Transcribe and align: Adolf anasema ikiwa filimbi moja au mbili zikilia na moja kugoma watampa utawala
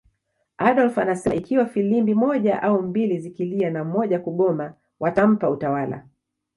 Adolf 0.59 0.97
anasema 0.97 1.35
ikiwa 1.35 1.65
filimbi 1.65 2.13
moja 2.15 2.61
au 2.63 2.81
mbili 2.81 3.19
zikilia 3.19 3.69
na 3.71 3.83
moja 3.83 4.19
kugoma 4.19 4.73
watampa 4.99 5.49
utawala 5.49 6.07